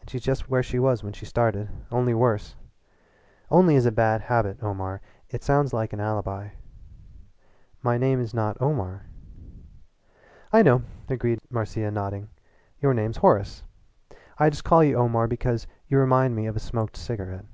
[0.00, 2.54] And she's just where she was when she started only worse.
[3.50, 5.00] 'Only' is a bad habit, Omar
[5.30, 6.50] it sounds like an alibi."
[7.82, 9.06] "My name is not Omar."
[10.52, 12.28] "I know," agreed Marcia, nodding
[12.80, 13.64] "your name's Horace.
[14.38, 17.46] I just call you Omar because you remind me of a smoked cigarette."